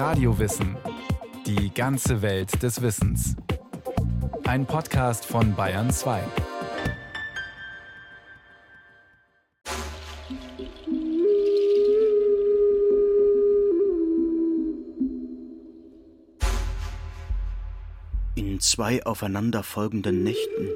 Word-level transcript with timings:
Radiowissen. 0.00 0.78
Die 1.44 1.74
ganze 1.74 2.22
Welt 2.22 2.62
des 2.62 2.80
Wissens. 2.80 3.36
Ein 4.44 4.64
Podcast 4.64 5.26
von 5.26 5.54
Bayern 5.54 5.90
2. 5.90 6.22
In 18.36 18.58
zwei 18.60 19.04
aufeinanderfolgenden 19.04 20.22
Nächten 20.22 20.68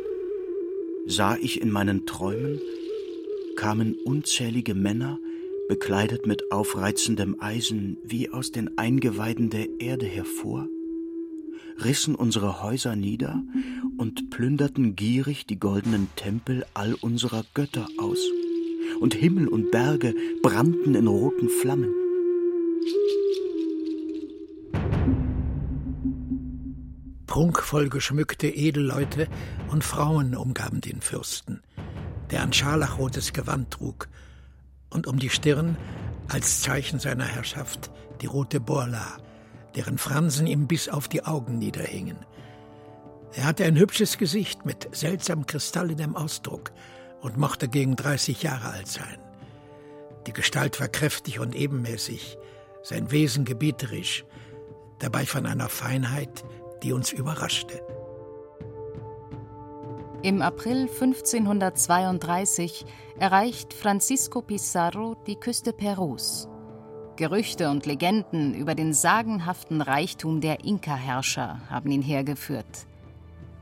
sah 1.06 1.36
ich 1.36 1.62
in 1.62 1.70
meinen 1.70 2.04
Träumen, 2.04 2.60
kamen 3.56 3.96
unzählige 4.04 4.74
Männer, 4.74 5.16
bekleidet 5.68 6.26
mit 6.26 6.52
aufreizendem 6.52 7.40
Eisen 7.40 7.96
wie 8.04 8.30
aus 8.30 8.52
den 8.52 8.76
Eingeweiden 8.78 9.50
der 9.50 9.80
Erde 9.80 10.06
hervor, 10.06 10.68
rissen 11.82 12.14
unsere 12.14 12.62
Häuser 12.62 12.96
nieder 12.96 13.42
und 13.96 14.30
plünderten 14.30 14.94
gierig 14.94 15.46
die 15.46 15.58
goldenen 15.58 16.08
Tempel 16.16 16.64
all 16.74 16.94
unserer 16.94 17.44
Götter 17.54 17.88
aus, 17.98 18.18
und 19.00 19.14
Himmel 19.14 19.48
und 19.48 19.70
Berge 19.70 20.14
brannten 20.42 20.94
in 20.94 21.06
roten 21.06 21.48
Flammen. 21.48 21.92
Prunkvoll 27.26 27.88
geschmückte 27.88 28.46
Edelleute 28.46 29.26
und 29.72 29.82
Frauen 29.82 30.36
umgaben 30.36 30.80
den 30.80 31.00
Fürsten, 31.00 31.62
der 32.30 32.42
ein 32.42 32.52
scharlachrotes 32.52 33.32
Gewand 33.32 33.72
trug 33.72 34.08
und 34.94 35.06
um 35.06 35.18
die 35.18 35.28
Stirn 35.28 35.76
als 36.28 36.62
Zeichen 36.62 36.98
seiner 36.98 37.26
Herrschaft 37.26 37.90
die 38.20 38.26
rote 38.26 38.60
Borla, 38.60 39.18
deren 39.74 39.98
Fransen 39.98 40.46
ihm 40.46 40.66
bis 40.66 40.88
auf 40.88 41.08
die 41.08 41.24
Augen 41.24 41.58
niederhingen. 41.58 42.16
Er 43.34 43.44
hatte 43.44 43.64
ein 43.64 43.76
hübsches 43.76 44.16
Gesicht 44.16 44.64
mit 44.64 44.88
seltsam 44.96 45.44
kristallinem 45.44 46.16
Ausdruck 46.16 46.70
und 47.20 47.36
mochte 47.36 47.68
gegen 47.68 47.96
30 47.96 48.42
Jahre 48.42 48.70
alt 48.70 48.86
sein. 48.86 49.18
Die 50.26 50.32
Gestalt 50.32 50.80
war 50.80 50.88
kräftig 50.88 51.40
und 51.40 51.54
ebenmäßig, 51.54 52.38
sein 52.82 53.10
Wesen 53.10 53.44
gebieterisch, 53.44 54.24
dabei 55.00 55.26
von 55.26 55.46
einer 55.46 55.68
Feinheit, 55.68 56.44
die 56.82 56.92
uns 56.92 57.12
überraschte. 57.12 57.82
Im 60.24 60.40
April 60.40 60.88
1532 60.88 62.86
erreicht 63.18 63.74
Francisco 63.74 64.40
Pizarro 64.40 65.16
die 65.26 65.36
Küste 65.36 65.74
Perus. 65.74 66.48
Gerüchte 67.16 67.68
und 67.68 67.84
Legenden 67.84 68.54
über 68.54 68.74
den 68.74 68.94
sagenhaften 68.94 69.82
Reichtum 69.82 70.40
der 70.40 70.64
Inka-Herrscher 70.64 71.60
haben 71.68 71.90
ihn 71.90 72.00
hergeführt. 72.00 72.86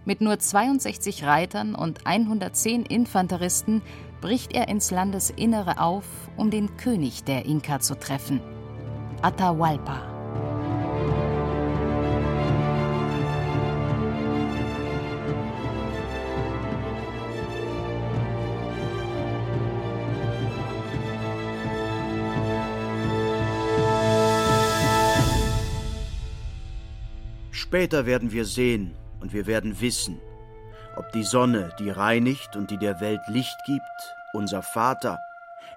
Mit 0.04 0.20
nur 0.20 0.38
62 0.38 1.24
Reitern 1.24 1.74
und 1.74 2.06
110 2.06 2.86
Infanteristen 2.86 3.82
bricht 4.20 4.54
er 4.54 4.68
ins 4.68 4.92
Landesinnere 4.92 5.80
auf, 5.80 6.04
um 6.36 6.52
den 6.52 6.76
König 6.76 7.24
der 7.24 7.44
Inka 7.44 7.80
zu 7.80 7.98
treffen, 7.98 8.40
Atahualpa. 9.20 10.11
Später 27.72 28.04
werden 28.04 28.32
wir 28.32 28.44
sehen 28.44 28.94
und 29.22 29.32
wir 29.32 29.46
werden 29.46 29.80
wissen, 29.80 30.20
ob 30.94 31.10
die 31.12 31.22
Sonne, 31.22 31.74
die 31.78 31.88
reinigt 31.88 32.54
und 32.54 32.70
die 32.70 32.76
der 32.76 33.00
Welt 33.00 33.22
Licht 33.28 33.56
gibt, 33.64 34.14
unser 34.34 34.62
Vater, 34.62 35.18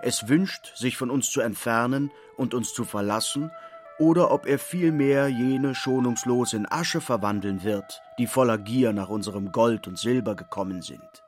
es 0.01 0.27
wünscht, 0.27 0.75
sich 0.75 0.97
von 0.97 1.09
uns 1.09 1.31
zu 1.31 1.39
entfernen 1.39 2.11
und 2.35 2.53
uns 2.53 2.73
zu 2.73 2.83
verlassen, 2.83 3.49
oder 3.97 4.31
ob 4.31 4.45
er 4.45 4.59
vielmehr 4.59 5.29
jene 5.29 5.73
schonungslos 5.73 6.51
in 6.51 6.69
Asche 6.69 6.99
verwandeln 6.99 7.63
wird, 7.63 8.01
die 8.17 8.27
voller 8.27 8.57
Gier 8.57 8.91
nach 8.91 9.07
unserem 9.07 9.53
Gold 9.53 9.87
und 9.87 9.97
Silber 9.97 10.35
gekommen 10.35 10.81
sind. 10.81 11.24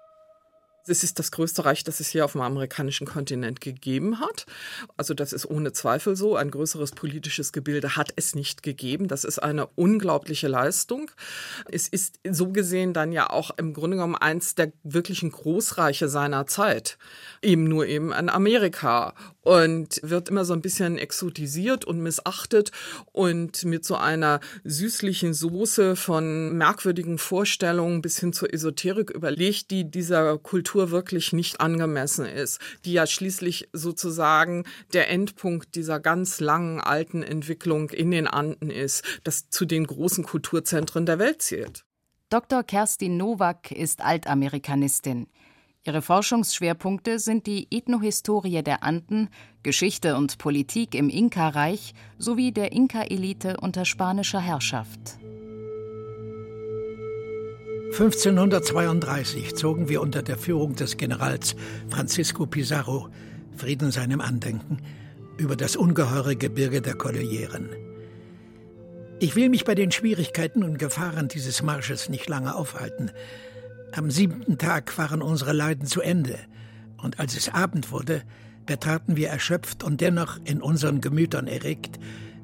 Es 0.90 1.04
ist 1.04 1.20
das 1.20 1.32
größte 1.32 1.66
Reich, 1.66 1.84
das 1.84 2.00
es 2.00 2.10
hier 2.10 2.26
auf 2.26 2.34
dem 2.34 2.42
amerikanischen 2.42 3.06
Kontinent 3.06 3.62
gegeben 3.62 4.20
hat. 4.20 4.46
Also 4.96 5.14
das 5.14 5.34
ist 5.34 5.46
ohne 5.46 5.74
Zweifel 5.74 6.16
so. 6.16 6.36
Ein 6.36 6.52
größeres 6.52 6.92
politisches 6.92 7.52
Gebilde 7.52 7.96
hat 7.96 8.14
es 8.16 8.36
nicht 8.36 8.64
gegeben. 8.64 9.08
Das 9.08 9.24
ist 9.24 9.40
eine 9.40 9.68
unglaubliche 9.68 10.48
Leistung. 10.48 11.12
Es 11.70 11.88
ist 11.88 12.20
so 12.30 12.50
gesehen 12.50 12.94
dann 12.94 13.12
ja 13.12 13.30
auch 13.30 13.52
im 13.58 13.74
Grunde 13.74 13.98
genommen 13.98 14.16
eins 14.16 14.56
der 14.56 14.72
wirklichen 14.84 15.32
Großreiche 15.32 16.08
seiner 16.10 16.48
Zeit. 16.48 16.98
Eben 17.42 17.66
nur 17.66 17.88
eben 17.88 18.12
in 18.12 18.30
Amerika 18.30 19.14
und 19.42 20.00
wird 20.04 20.30
immer 20.30 20.46
so 20.46 20.54
ein 20.54 20.62
bisschen 20.62 20.98
exotisiert 20.98 21.86
und 21.86 22.00
missachtet 22.02 22.72
und 23.14 23.64
mit 23.66 23.86
so 23.86 23.96
einer 23.96 24.42
süßlichen 24.64 25.34
Soße 25.34 25.96
von 25.96 26.58
merkwürdigen 26.58 27.18
Vorstellungen 27.18 28.02
bis 28.02 28.20
hin 28.20 28.34
zur 28.34 28.54
Esoterik 28.54 29.10
überlegt, 29.10 29.72
die 29.72 29.90
dieser 29.90 30.38
Kultur 30.38 30.77
wirklich 30.92 31.34
nicht 31.34 31.60
angemessen 31.60 32.26
ist, 32.26 32.60
die 32.86 32.94
ja 32.94 33.08
schließlich 33.08 33.70
sozusagen 33.74 34.66
der 34.94 35.10
Endpunkt 35.10 35.76
dieser 35.76 36.00
ganz 36.00 36.40
langen 36.40 36.80
alten 36.80 37.24
Entwicklung 37.24 37.90
in 37.90 38.12
den 38.12 38.28
Anden 38.28 38.70
ist, 38.70 39.04
das 39.24 39.50
zu 39.50 39.66
den 39.66 39.88
großen 39.88 40.24
Kulturzentren 40.24 41.06
der 41.06 41.20
Welt 41.20 41.42
zählt. 41.42 41.84
Dr. 42.30 42.64
Kerstin 42.64 43.18
Nowak 43.18 43.72
ist 43.72 44.02
Altamerikanistin. 44.02 45.28
Ihre 45.86 46.02
Forschungsschwerpunkte 46.02 47.18
sind 47.18 47.48
die 47.48 47.68
Ethnohistorie 47.72 48.62
der 48.62 48.84
Anden, 48.84 49.30
Geschichte 49.64 50.18
und 50.18 50.38
Politik 50.38 50.94
im 50.94 51.10
Inka-Reich 51.10 51.94
sowie 52.18 52.52
der 52.52 52.74
Inka-Elite 52.74 53.56
unter 53.62 53.86
spanischer 53.86 54.42
Herrschaft. 54.42 55.18
1532 57.92 59.56
zogen 59.56 59.90
wir 59.90 60.02
unter 60.02 60.22
der 60.22 60.38
Führung 60.38 60.76
des 60.76 60.98
Generals 60.98 61.56
Francisco 61.90 62.46
Pizarro, 62.46 63.10
Frieden 63.56 63.92
seinem 63.92 64.22
Andenken, 64.22 64.80
über 65.38 65.56
das 65.56 65.76
ungeheure 65.76 66.36
Gebirge 66.36 66.82
der 66.82 66.96
Kordilleren. 66.96 67.70
Ich 69.20 69.36
will 69.36 69.50
mich 69.50 69.66
bei 69.66 69.74
den 69.74 69.92
Schwierigkeiten 69.92 70.64
und 70.64 70.78
Gefahren 70.78 71.28
dieses 71.28 71.64
Marsches 71.64 72.10
nicht 72.10 72.30
lange 72.30 72.56
aufhalten, 72.56 73.12
am 73.94 74.12
siebten 74.12 74.58
Tag 74.58 74.98
waren 74.98 75.22
unsere 75.22 75.54
Leiden 75.54 75.88
zu 75.88 76.02
Ende, 76.02 76.38
und 76.98 77.20
als 77.20 77.38
es 77.38 77.50
Abend 77.50 77.92
wurde, 77.92 78.22
betraten 78.66 79.16
wir 79.16 79.30
erschöpft 79.30 79.84
und 79.84 80.02
dennoch 80.02 80.40
in 80.44 80.62
unseren 80.62 81.00
Gemütern 81.00 81.48
erregt 81.48 81.98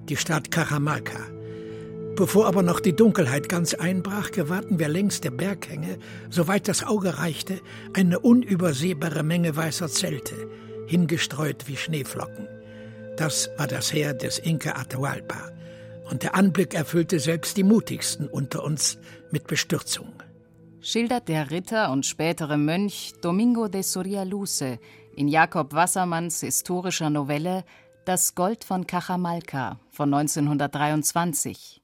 die 0.10 0.18
Stadt 0.18 0.52
Cajamarca. 0.52 1.33
Bevor 2.16 2.46
aber 2.46 2.62
noch 2.62 2.80
die 2.80 2.96
Dunkelheit 2.96 3.50
ganz 3.50 3.74
einbrach, 3.74 4.32
gewahrten 4.32 4.78
wir 4.80 4.88
längs 4.88 5.22
der 5.22 5.32
Berghänge, 5.32 5.98
soweit 6.30 6.68
das 6.68 6.84
Auge 6.84 7.18
reichte, 7.18 7.60
eine 7.94 8.20
unübersehbare 8.20 9.24
Menge 9.24 9.56
weißer 9.56 9.88
Zelte, 9.88 10.36
hingestreut 10.88 11.68
wie 11.68 11.76
Schneeflocken. 11.76 12.48
Das 13.18 13.50
war 13.58 13.68
das 13.68 13.92
Heer 13.92 14.14
des 14.14 14.38
Inka 14.40 14.74
Atahualpa, 14.74 15.52
und 16.10 16.24
der 16.24 16.36
Anblick 16.36 16.74
erfüllte 16.74 17.20
selbst 17.20 17.58
die 17.58 17.64
mutigsten 17.64 18.28
unter 18.28 18.64
uns 18.64 19.00
mit 19.32 19.48
Bestürzung 19.48 20.14
schildert 20.84 21.30
der 21.30 21.50
Ritter 21.50 21.92
und 21.92 22.06
spätere 22.06 22.58
Mönch 22.58 23.14
Domingo 23.22 23.70
de 23.70 23.82
Soria 23.82 24.24
Luce 24.24 24.80
in 25.16 25.30
Jakob 25.30 25.74
Wassermanns 25.74 26.42
historischer 26.42 27.10
Novelle 27.10 27.64
Das 28.06 28.36
Gold 28.36 28.66
von 28.66 28.86
Cajamalca 28.86 29.80
von 29.92 30.14
1923. 30.14 31.83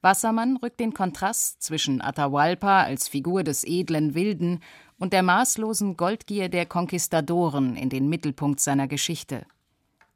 Wassermann 0.00 0.56
rückt 0.56 0.78
den 0.80 0.94
Kontrast 0.94 1.62
zwischen 1.62 2.00
Atahualpa 2.00 2.82
als 2.82 3.08
Figur 3.08 3.42
des 3.42 3.64
edlen 3.64 4.14
Wilden 4.14 4.60
und 4.98 5.12
der 5.12 5.22
maßlosen 5.22 5.96
Goldgier 5.96 6.48
der 6.48 6.66
Konquistadoren 6.66 7.76
in 7.76 7.88
den 7.88 8.08
Mittelpunkt 8.08 8.60
seiner 8.60 8.86
Geschichte. 8.86 9.44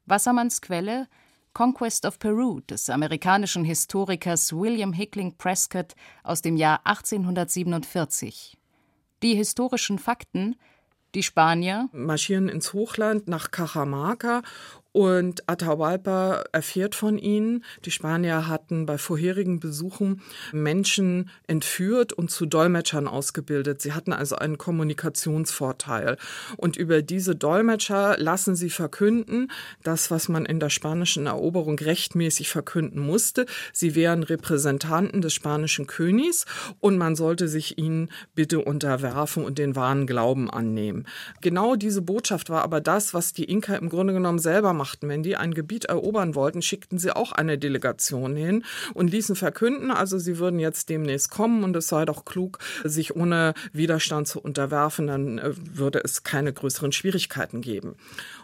Wassermanns 0.07 0.61
Quelle 0.61 1.09
Conquest 1.53 2.07
of 2.07 2.19
Peru 2.19 2.61
des 2.61 2.89
amerikanischen 2.89 3.65
Historikers 3.65 4.53
William 4.53 4.93
Hickling 4.93 5.37
Prescott 5.37 5.95
aus 6.23 6.43
dem 6.43 6.57
Jahr 6.57 6.81
1847. 6.85 8.57
Die 9.23 9.35
historischen 9.35 9.99
Fakten 9.99 10.57
die 11.15 11.23
Spanier 11.23 11.91
marschieren 11.93 12.49
ins 12.49 12.73
Hochland 12.73 13.29
nach 13.29 13.51
Cajamarca 13.51 14.41
Und 14.93 15.49
Atahualpa 15.49 16.45
erfährt 16.53 16.95
von 16.95 17.17
ihnen, 17.17 17.65
die 17.87 17.91
Spanier 17.91 18.47
hatten 18.47 18.85
bei 18.85 18.99
vorherigen 18.99 19.59
Besuchen 19.59 20.21
Menschen 20.53 21.31
entführt 21.47 22.13
und 22.13 22.31
zu 22.31 22.45
Dolmetschern 22.45 23.09
ausgebildet. 23.09 23.81
Sie 23.81 23.95
hatten 23.95 24.13
also 24.13 24.37
einen 24.37 24.59
Kommunikationsvorteil. 24.59 26.19
Und 26.59 26.77
über 26.77 27.01
diese 27.01 27.35
Dolmetscher 27.35 28.17
lassen 28.19 28.55
sie 28.55 28.69
verkünden, 28.69 29.51
das, 29.83 30.11
was 30.11 30.29
man 30.29 30.45
in 30.45 30.61
der 30.61 30.69
spanischen 30.69 31.25
Eroberung 31.27 31.79
rechtmäßig 31.79 32.51
verkünden 32.51 33.01
musste. 33.01 33.47
Sie 33.73 33.95
wären 33.95 34.23
Repräsentanten 34.23 35.23
des 35.23 35.33
spanischen 35.33 35.87
Königs 35.87 36.45
und 36.81 36.99
man 36.99 37.17
sollte 37.17 37.49
sich 37.49 37.79
ihnen 37.79 38.11
bitte 38.35 38.61
unterwerfen 38.61 39.43
und 39.43 39.57
den 39.57 39.75
wahren 39.75 40.07
Glauben 40.07 40.51
annehmen. 40.51 41.07
Genau 41.41 41.77
diese 41.77 42.03
Botschaft 42.03 42.51
war 42.51 42.63
aber 42.63 42.83
das, 42.83 43.15
was 43.15 43.33
die 43.33 43.45
Inka 43.45 43.77
im 43.77 43.89
Grunde 43.89 44.13
genommen 44.13 44.39
selber 44.39 44.75
machten. 44.83 45.09
Wenn 45.09 45.23
die 45.23 45.37
ein 45.37 45.55
Gebiet 45.55 45.85
erobern 45.85 46.35
wollten, 46.35 46.61
schickten 46.61 46.99
sie 46.99 47.15
auch 47.15 47.31
eine 47.31 47.57
Delegation 47.57 48.35
hin 48.35 48.65
und 48.95 49.13
ließen 49.13 49.37
verkünden, 49.37 49.93
also 49.93 50.19
sie 50.19 50.39
würden 50.39 50.59
jetzt 50.59 50.89
demnächst 50.89 51.31
kommen 51.31 51.63
und 51.63 51.77
es 51.77 51.87
sei 51.87 52.05
doch 52.05 52.25
klug, 52.25 52.59
sich 52.83 53.15
ohne 53.15 53.55
Widerstand 53.73 54.27
zu 54.27 54.41
unterwerfen, 54.41 55.07
dann 55.07 55.39
äh, 55.39 55.53
würde 55.55 56.01
es 56.03 56.25
keine 56.25 56.53
größeren 56.53 56.91
Schwierigkeiten 56.91 57.61
geben. 57.61 57.95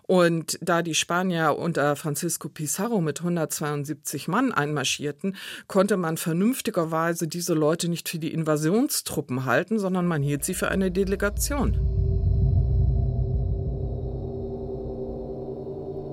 Und 0.06 0.58
da 0.62 0.82
die 0.82 0.94
Spanier 0.94 1.56
unter 1.58 1.96
Francisco 1.96 2.49
Pizarro 2.49 3.00
mit 3.00 3.19
172 3.19 4.29
Mann 4.29 4.52
einmarschierten, 4.52 5.37
konnte 5.67 5.96
man 5.96 6.17
vernünftigerweise 6.19 7.26
diese 7.26 7.55
Leute 7.55 7.88
nicht 7.88 8.08
für 8.08 8.20
die 8.20 8.32
Invasionstruppen 8.32 9.44
halten, 9.44 9.81
sondern 9.81 10.06
man 10.06 10.23
hielt 10.23 10.44
sie 10.44 10.55
für 10.55 10.69
eine 10.69 10.93
Delegation. 10.93 12.07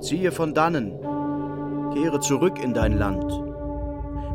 Ziehe 0.06 0.32
von 0.32 0.54
dannen, 0.54 0.92
kehre 1.96 2.20
zurück 2.20 2.64
in 2.64 2.76
dein 2.76 2.96
Land, 2.96 3.26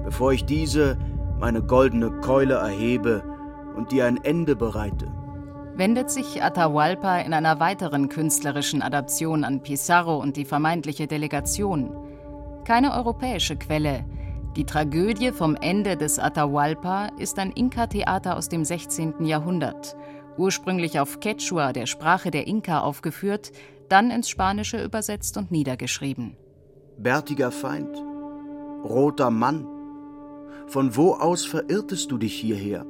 bevor 0.03 0.33
ich 0.33 0.45
diese, 0.45 0.99
meine 1.39 1.63
goldene 1.63 2.11
Keule 2.23 2.55
erhebe 2.55 3.23
und 3.77 3.93
dir 3.93 4.07
ein 4.07 4.17
Ende 4.25 4.57
bereite. 4.57 5.07
Wendet 5.77 6.11
sich 6.11 6.43
Atahualpa 6.43 7.19
in 7.19 7.33
einer 7.33 7.61
weiteren 7.61 8.09
künstlerischen 8.09 8.83
Adaption 8.83 9.45
an 9.45 9.63
Pizarro 9.63 10.17
und 10.17 10.37
die 10.37 10.45
vermeintliche 10.45 11.07
Delegation. 11.07 11.95
Keine 12.65 12.93
europäische 12.93 13.57
Quelle. 13.57 14.05
Die 14.57 14.65
Tragödie 14.65 15.31
vom 15.31 15.55
Ende 15.55 15.97
des 15.97 16.19
Atahualpa 16.19 17.11
ist 17.17 17.39
ein 17.39 17.53
Inka-Theater 17.53 18.37
aus 18.37 18.49
dem 18.49 18.65
16. 18.65 19.25
Jahrhundert, 19.25 19.97
ursprünglich 20.37 20.99
auf 20.99 21.21
Quechua, 21.21 21.73
der 21.73 21.87
Sprache 21.87 22.33
der 22.33 22.49
Inka, 22.49 22.81
aufgeführt, 22.81 23.53
dann 23.91 24.11
ins 24.11 24.29
Spanische 24.29 24.83
übersetzt 24.83 25.37
und 25.37 25.51
niedergeschrieben. 25.51 26.37
Bärtiger 26.99 27.51
Feind, 27.51 27.97
roter 28.85 29.31
Mann, 29.31 29.67
von 30.67 30.97
wo 30.97 31.15
aus 31.15 31.45
verirrtest 31.45 32.11
du 32.11 32.19
dich 32.19 32.35
hierher? 32.35 32.87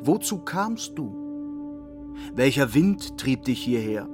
Wozu 0.00 0.38
kamst 0.38 0.98
du? 0.98 1.24
Welcher 2.34 2.74
Wind 2.74 3.18
trieb 3.18 3.44
dich 3.44 3.62
hierher? 3.62 4.08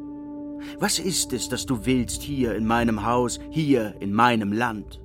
Was 0.78 0.98
ist 0.98 1.32
es, 1.32 1.48
das 1.48 1.66
du 1.66 1.84
willst 1.86 2.22
hier 2.22 2.54
in 2.54 2.66
meinem 2.66 3.04
Haus, 3.04 3.40
hier 3.50 3.94
in 4.00 4.12
meinem 4.12 4.52
Land? 4.52 5.00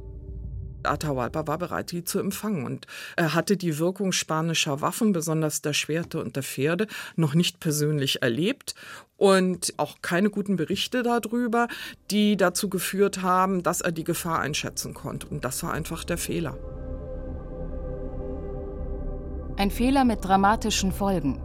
Atahualpa 0.86 1.48
war 1.48 1.58
bereit, 1.58 1.92
die 1.92 2.04
zu 2.04 2.20
empfangen. 2.20 2.66
Und 2.66 2.88
er 3.16 3.34
hatte 3.34 3.58
die 3.58 3.78
Wirkung 3.78 4.12
spanischer 4.12 4.82
Waffen, 4.82 5.14
besonders 5.14 5.62
der 5.62 5.74
Schwerte 5.74 6.22
und 6.22 6.36
der 6.36 6.44
Pferde, 6.44 6.88
noch 7.16 7.34
nicht 7.34 7.60
persönlich 7.60 8.22
erlebt 8.22 8.76
und 9.18 9.74
auch 9.78 9.98
keine 10.02 10.30
guten 10.30 10.56
Berichte 10.56 11.04
darüber, 11.04 11.68
die 12.12 12.38
dazu 12.38 12.70
geführt 12.70 13.22
haben, 13.22 13.64
dass 13.64 13.82
er 13.82 13.92
die 13.92 14.04
Gefahr 14.04 14.40
einschätzen 14.40 14.94
konnte. 14.94 15.28
Und 15.28 15.46
das 15.46 15.64
war 15.64 15.72
einfach 15.72 16.04
der 16.04 16.18
Fehler. 16.18 16.58
Ein 19.58 19.72
Fehler 19.72 20.04
mit 20.04 20.24
dramatischen 20.24 20.92
Folgen. 20.92 21.42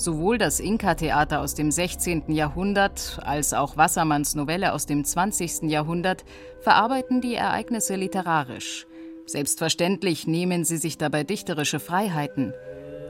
Sowohl 0.00 0.38
das 0.38 0.60
Inka-Theater 0.60 1.42
aus 1.42 1.54
dem 1.54 1.70
16. 1.70 2.32
Jahrhundert 2.32 3.20
als 3.22 3.52
auch 3.52 3.76
Wassermanns 3.76 4.34
Novelle 4.34 4.72
aus 4.72 4.86
dem 4.86 5.04
20. 5.04 5.64
Jahrhundert 5.64 6.24
verarbeiten 6.62 7.20
die 7.20 7.34
Ereignisse 7.34 7.96
literarisch. 7.96 8.86
Selbstverständlich 9.26 10.26
nehmen 10.26 10.64
sie 10.64 10.78
sich 10.78 10.96
dabei 10.96 11.22
dichterische 11.22 11.80
Freiheiten. 11.80 12.54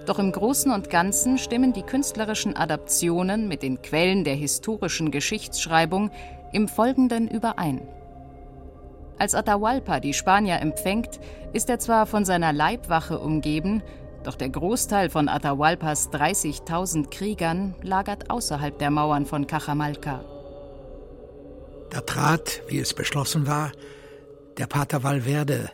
Doch 0.06 0.18
im 0.18 0.32
Großen 0.32 0.72
und 0.72 0.90
Ganzen 0.90 1.38
stimmen 1.38 1.72
die 1.72 1.84
künstlerischen 1.84 2.56
Adaptionen 2.56 3.46
mit 3.46 3.62
den 3.62 3.82
Quellen 3.82 4.24
der 4.24 4.34
historischen 4.34 5.12
Geschichtsschreibung 5.12 6.10
im 6.52 6.66
Folgenden 6.66 7.28
überein. 7.28 7.82
Als 9.16 9.36
Atahualpa 9.36 10.00
die 10.00 10.14
Spanier 10.14 10.60
empfängt, 10.60 11.20
ist 11.52 11.68
er 11.68 11.78
zwar 11.78 12.06
von 12.06 12.24
seiner 12.24 12.54
Leibwache 12.54 13.18
umgeben, 13.20 13.82
doch 14.24 14.34
der 14.34 14.50
Großteil 14.50 15.10
von 15.10 15.28
Atahualpas 15.28 16.10
30.000 16.10 17.10
Kriegern 17.10 17.74
lagert 17.82 18.30
außerhalb 18.30 18.78
der 18.78 18.90
Mauern 18.90 19.26
von 19.26 19.46
Cajamalca. 19.46 20.24
Da 21.90 22.00
trat, 22.02 22.62
wie 22.68 22.78
es 22.78 22.94
beschlossen 22.94 23.46
war, 23.46 23.72
der 24.58 24.66
Pater 24.66 25.02
Valverde, 25.02 25.70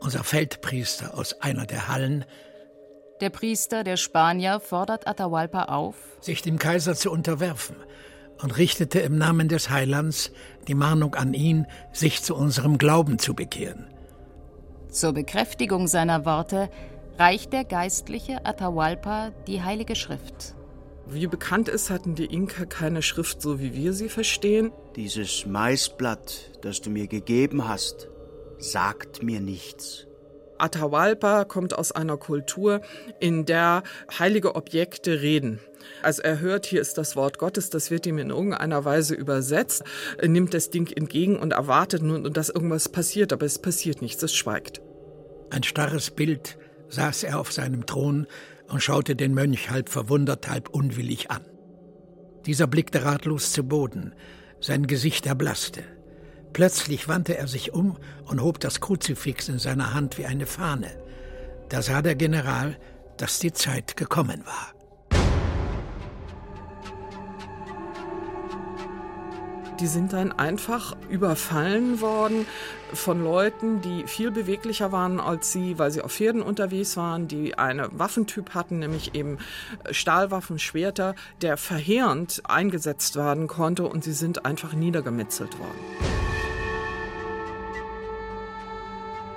unser 0.00 0.24
Feldpriester, 0.24 1.16
aus 1.16 1.40
einer 1.40 1.64
der 1.64 1.88
Hallen. 1.88 2.24
Der 3.20 3.30
Priester 3.30 3.82
der 3.84 3.96
Spanier 3.96 4.60
fordert 4.60 5.06
Atahualpa 5.06 5.64
auf, 5.64 5.96
sich 6.20 6.42
dem 6.42 6.58
Kaiser 6.58 6.94
zu 6.94 7.10
unterwerfen 7.10 7.76
und 8.42 8.58
richtete 8.58 9.00
im 9.00 9.16
Namen 9.16 9.48
des 9.48 9.70
Heilands 9.70 10.32
die 10.68 10.74
Mahnung 10.74 11.14
an 11.14 11.32
ihn, 11.32 11.66
sich 11.92 12.22
zu 12.22 12.34
unserem 12.34 12.76
Glauben 12.76 13.18
zu 13.18 13.34
bekehren. 13.34 13.86
Zur 14.90 15.12
Bekräftigung 15.12 15.88
seiner 15.88 16.24
Worte 16.24 16.68
reicht 17.18 17.52
der 17.52 17.64
geistliche 17.64 18.44
Atahualpa 18.44 19.32
die 19.46 19.62
Heilige 19.62 19.96
Schrift. 19.96 20.54
Wie 21.08 21.26
bekannt 21.26 21.68
ist, 21.68 21.88
hatten 21.90 22.14
die 22.14 22.26
Inka 22.26 22.64
keine 22.64 23.00
Schrift, 23.00 23.40
so 23.40 23.60
wie 23.60 23.74
wir 23.74 23.92
sie 23.92 24.08
verstehen. 24.08 24.72
Dieses 24.96 25.46
Maisblatt, 25.46 26.58
das 26.62 26.80
du 26.80 26.90
mir 26.90 27.06
gegeben 27.06 27.68
hast, 27.68 28.08
sagt 28.58 29.22
mir 29.22 29.40
nichts. 29.40 30.06
Atahualpa 30.58 31.44
kommt 31.44 31.78
aus 31.78 31.92
einer 31.92 32.16
Kultur, 32.16 32.80
in 33.20 33.44
der 33.44 33.82
heilige 34.18 34.56
Objekte 34.56 35.20
reden. 35.20 35.60
Also 36.02 36.22
er 36.22 36.40
hört, 36.40 36.66
hier 36.66 36.80
ist 36.80 36.98
das 36.98 37.14
Wort 37.14 37.38
Gottes, 37.38 37.70
das 37.70 37.90
wird 37.90 38.06
ihm 38.06 38.18
in 38.18 38.30
irgendeiner 38.30 38.84
Weise 38.84 39.14
übersetzt, 39.14 39.84
nimmt 40.20 40.54
das 40.54 40.70
Ding 40.70 40.90
entgegen 40.90 41.38
und 41.38 41.52
erwartet 41.52 42.02
nun, 42.02 42.32
dass 42.32 42.48
irgendwas 42.48 42.88
passiert, 42.88 43.32
aber 43.32 43.46
es 43.46 43.60
passiert 43.60 44.02
nichts, 44.02 44.22
es 44.22 44.34
schweigt. 44.34 44.80
Ein 45.50 45.62
starres 45.62 46.10
Bild 46.10 46.58
saß 46.88 47.24
er 47.24 47.40
auf 47.40 47.52
seinem 47.52 47.86
Thron 47.86 48.26
und 48.68 48.82
schaute 48.82 49.16
den 49.16 49.34
Mönch 49.34 49.70
halb 49.70 49.88
verwundert, 49.88 50.48
halb 50.48 50.68
unwillig 50.68 51.30
an. 51.30 51.44
Dieser 52.46 52.66
blickte 52.66 53.04
ratlos 53.04 53.52
zu 53.52 53.64
Boden, 53.64 54.14
sein 54.60 54.86
Gesicht 54.86 55.26
erblasste. 55.26 55.82
Plötzlich 56.52 57.08
wandte 57.08 57.36
er 57.36 57.48
sich 57.48 57.74
um 57.74 57.98
und 58.24 58.40
hob 58.40 58.60
das 58.60 58.80
Kruzifix 58.80 59.48
in 59.48 59.58
seiner 59.58 59.94
Hand 59.94 60.16
wie 60.16 60.26
eine 60.26 60.46
Fahne. 60.46 60.90
Da 61.68 61.82
sah 61.82 62.02
der 62.02 62.14
General, 62.14 62.78
dass 63.16 63.40
die 63.40 63.52
Zeit 63.52 63.96
gekommen 63.96 64.44
war. 64.46 64.75
Die 69.80 69.86
sind 69.86 70.14
dann 70.14 70.32
einfach 70.32 70.96
überfallen 71.10 72.00
worden 72.00 72.46
von 72.94 73.22
Leuten, 73.22 73.82
die 73.82 74.06
viel 74.06 74.30
beweglicher 74.30 74.90
waren 74.90 75.20
als 75.20 75.52
sie, 75.52 75.78
weil 75.78 75.90
sie 75.90 76.00
auf 76.00 76.12
Pferden 76.12 76.40
unterwegs 76.40 76.96
waren, 76.96 77.28
die 77.28 77.58
einen 77.58 77.86
Waffentyp 77.98 78.54
hatten, 78.54 78.78
nämlich 78.78 79.14
eben 79.14 79.38
Stahlwaffen, 79.90 80.58
Schwerter, 80.58 81.14
der 81.42 81.58
verheerend 81.58 82.42
eingesetzt 82.48 83.16
werden 83.16 83.48
konnte 83.48 83.86
und 83.86 84.02
sie 84.02 84.12
sind 84.12 84.46
einfach 84.46 84.72
niedergemetzelt 84.72 85.58
worden. 85.58 85.78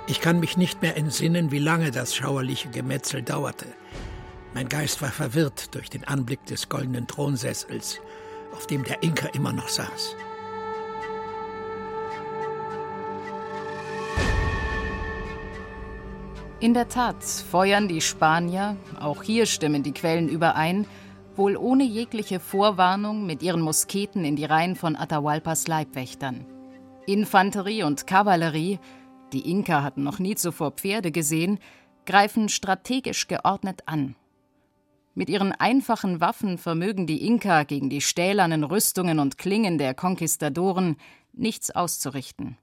Ich 0.06 0.20
kann 0.20 0.40
mich 0.40 0.56
nicht 0.56 0.80
mehr 0.80 0.96
entsinnen, 0.96 1.50
wie 1.50 1.58
lange 1.58 1.90
das 1.90 2.16
schauerliche 2.16 2.68
Gemetzel 2.70 3.22
dauerte. 3.22 3.66
Mein 4.54 4.68
Geist 4.68 5.02
war 5.02 5.12
verwirrt 5.12 5.74
durch 5.74 5.90
den 5.90 6.04
Anblick 6.04 6.44
des 6.46 6.68
goldenen 6.68 7.06
Thronsessels, 7.06 8.00
auf 8.52 8.66
dem 8.66 8.82
der 8.82 9.02
Inka 9.02 9.28
immer 9.28 9.52
noch 9.52 9.68
saß. 9.68 10.16
In 16.60 16.74
der 16.74 16.90
Tat 16.90 17.24
feuern 17.24 17.88
die 17.88 18.02
Spanier, 18.02 18.76
auch 19.00 19.22
hier 19.22 19.46
stimmen 19.46 19.82
die 19.82 19.94
Quellen 19.94 20.28
überein, 20.28 20.86
wohl 21.34 21.56
ohne 21.56 21.84
jegliche 21.84 22.38
Vorwarnung 22.38 23.24
mit 23.24 23.42
ihren 23.42 23.62
Musketen 23.62 24.26
in 24.26 24.36
die 24.36 24.44
Reihen 24.44 24.76
von 24.76 24.94
Atahualpas 24.94 25.68
Leibwächtern. 25.68 26.44
Infanterie 27.06 27.82
und 27.84 28.06
Kavallerie, 28.06 28.78
die 29.32 29.50
Inka 29.50 29.82
hatten 29.82 30.02
noch 30.02 30.18
nie 30.18 30.34
zuvor 30.34 30.72
Pferde 30.72 31.10
gesehen, 31.10 31.60
greifen 32.04 32.50
strategisch 32.50 33.26
geordnet 33.26 33.80
an. 33.86 34.14
Mit 35.14 35.30
ihren 35.30 35.52
einfachen 35.52 36.20
Waffen 36.20 36.58
vermögen 36.58 37.06
die 37.06 37.26
Inka 37.26 37.62
gegen 37.62 37.88
die 37.88 38.02
stählernen 38.02 38.64
Rüstungen 38.64 39.18
und 39.18 39.38
Klingen 39.38 39.78
der 39.78 39.94
Konquistadoren 39.94 40.96
nichts 41.32 41.70
auszurichten. 41.70 42.58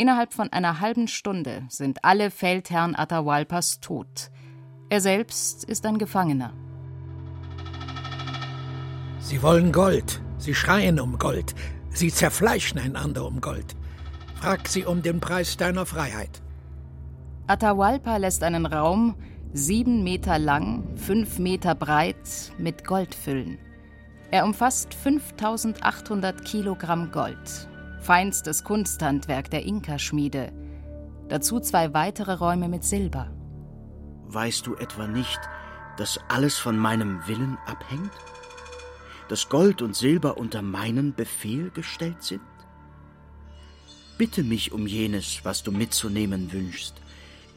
Innerhalb 0.00 0.32
von 0.32 0.50
einer 0.50 0.80
halben 0.80 1.08
Stunde 1.08 1.64
sind 1.68 2.06
alle 2.06 2.30
Feldherren 2.30 2.96
Atahualpas 2.96 3.80
tot. 3.80 4.30
Er 4.88 5.02
selbst 5.02 5.62
ist 5.64 5.84
ein 5.84 5.98
Gefangener. 5.98 6.54
Sie 9.18 9.42
wollen 9.42 9.72
Gold, 9.72 10.22
sie 10.38 10.54
schreien 10.54 11.00
um 11.00 11.18
Gold, 11.18 11.54
sie 11.90 12.10
zerfleischen 12.10 12.78
einander 12.78 13.26
um 13.26 13.42
Gold. 13.42 13.76
Frag 14.36 14.68
sie 14.68 14.86
um 14.86 15.02
den 15.02 15.20
Preis 15.20 15.58
deiner 15.58 15.84
Freiheit. 15.84 16.40
Atahualpa 17.46 18.16
lässt 18.16 18.42
einen 18.42 18.64
Raum, 18.64 19.16
sieben 19.52 20.02
Meter 20.02 20.38
lang, 20.38 20.96
fünf 20.96 21.38
Meter 21.38 21.74
breit, 21.74 22.54
mit 22.56 22.86
Gold 22.86 23.14
füllen. 23.14 23.58
Er 24.30 24.46
umfasst 24.46 24.94
5800 24.94 26.42
Kilogramm 26.42 27.12
Gold, 27.12 27.68
feinstes 28.00 28.64
Kunsthandwerk 28.64 29.50
der 29.50 29.64
Inka-Schmiede. 29.64 30.52
Dazu 31.28 31.60
zwei 31.60 31.94
weitere 31.94 32.34
Räume 32.34 32.68
mit 32.68 32.82
Silber. 32.82 33.30
Weißt 34.26 34.66
du 34.66 34.74
etwa 34.74 35.06
nicht, 35.06 35.40
dass 35.96 36.18
alles 36.28 36.58
von 36.58 36.76
meinem 36.76 37.20
Willen 37.26 37.58
abhängt? 37.66 38.12
Dass 39.28 39.48
Gold 39.48 39.82
und 39.82 39.94
Silber 39.94 40.38
unter 40.38 40.62
meinen 40.62 41.14
Befehl 41.14 41.70
gestellt 41.70 42.22
sind? 42.22 42.40
Bitte 44.18 44.42
mich 44.42 44.72
um 44.72 44.86
jenes, 44.86 45.44
was 45.44 45.62
du 45.62 45.70
mitzunehmen 45.70 46.52
wünschst. 46.52 46.94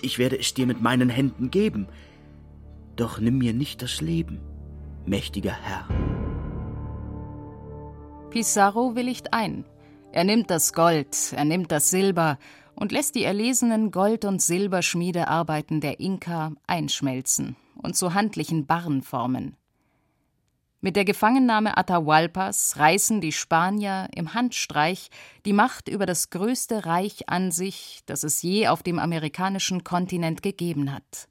Ich 0.02 0.20
werde 0.20 0.38
es 0.38 0.54
dir 0.54 0.68
mit 0.68 0.82
meinen 0.82 1.10
Händen 1.10 1.50
geben. 1.50 1.88
Doch 2.96 3.20
nimm 3.20 3.38
mir 3.38 3.54
nicht 3.54 3.82
das 3.82 4.02
Leben, 4.02 4.40
mächtiger 5.06 5.54
Herr. 5.54 5.88
Pizarro 8.30 8.96
willigt 8.96 9.34
ein. 9.34 9.66
Er 10.14 10.26
nimmt 10.26 10.52
das 10.52 10.74
Gold, 10.74 11.34
er 11.36 11.44
nimmt 11.44 11.72
das 11.72 11.90
Silber 11.90 12.38
und 12.76 12.92
lässt 12.92 13.16
die 13.16 13.24
erlesenen 13.24 13.90
Gold- 13.90 14.26
und 14.26 14.44
Silberschmiedearbeiten 14.44 15.82
der 15.82 16.00
Inka 16.00 16.52
einschmelzen 16.68 17.56
und 17.82 17.98
zu 17.98 18.14
handlichen 18.14 18.68
Barren 18.68 19.02
formen. 19.02 19.58
Mit 20.82 20.98
der 20.98 21.06
Gefangennahme 21.06 21.78
Atahualpas 21.78 22.78
reißen 22.78 23.22
die 23.22 23.32
Spanier 23.32 24.08
im 24.14 24.36
Handstreich 24.36 25.10
die 25.48 25.54
Macht 25.54 25.90
über 25.90 26.06
das 26.06 26.30
größte 26.30 26.86
Reich 26.86 27.28
an 27.28 27.50
sich, 27.50 28.02
das 28.06 28.22
es 28.22 28.44
je 28.44 28.68
auf 28.68 28.84
dem 28.84 29.00
amerikanischen 29.00 29.84
Kontinent 29.84 30.44
gegeben 30.44 30.94
hat. 30.94 31.28